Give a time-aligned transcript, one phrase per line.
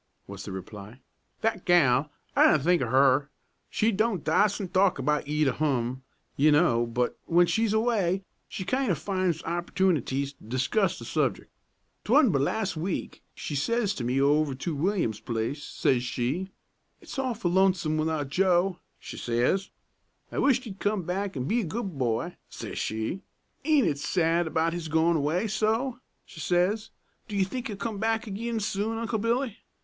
[0.25, 0.99] was the reply;
[1.41, 3.29] "that gal I didn't think o' her.
[3.69, 6.01] She don't da's't talk about ye to hum,
[6.35, 11.49] ye know, but w'en she's away she kind o' finds opportetunities to discuss the subjec'.
[12.03, 16.49] 'Twa'n't but last week she says to me over to Williams's place, says she,
[16.99, 19.69] 'It's awful lonesome without Joe,' she says.
[20.31, 23.21] 'I wisht he'd come back an' be a good boy,' says she.
[23.65, 26.89] 'Aint it sad about his goin' away so?' she says.
[27.27, 29.57] 'Do you think he'll come back agin soon, Uncle Billy?